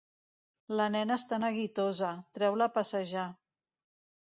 La 0.79 0.87
nena 0.93 1.17
està 1.21 1.39
neguitosa: 1.43 2.11
treu-la 2.39 2.71
a 2.71 2.75
passejar. 2.81 3.29